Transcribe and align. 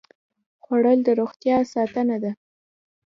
خوړل 0.63 0.99
د 1.03 1.09
روغتیا 1.19 1.57
ساتنه 1.73 2.17
ده 2.23 2.31